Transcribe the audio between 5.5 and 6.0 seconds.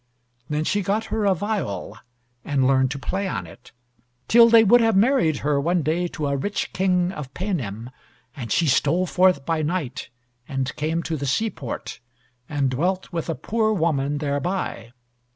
one